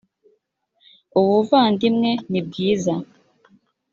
ubuvandimwe 1.19 2.09
ni 2.31 2.39
bwiza 2.47 2.93